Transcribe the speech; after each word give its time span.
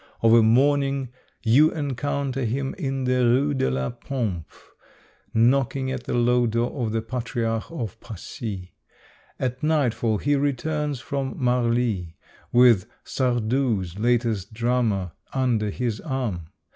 Of 0.23 0.33
a 0.33 0.41
morning 0.41 1.09
you 1.43 1.71
en 1.73 1.93
counter 1.93 2.43
him 2.43 2.73
in 2.79 3.03
the 3.03 3.23
Rue 3.23 3.53
de 3.53 3.69
la 3.69 3.91
Pompe, 3.91 4.47
knocking 5.31 5.91
at 5.91 6.05
the 6.05 6.15
low 6.15 6.47
door 6.47 6.71
of 6.71 6.91
the 6.91 7.03
Patriarch 7.03 7.69
of 7.69 7.99
Passy. 7.99 8.73
At 9.39 9.61
nightfall 9.61 10.17
he 10.17 10.35
returns 10.35 10.99
from 11.01 11.35
Marly 11.37 12.15
with 12.51 12.87
Sardou's 13.05 13.99
latest 13.99 14.51
drama 14.55 15.13
under 15.35 15.69
his 15.69 15.99
arm. 15.99 16.47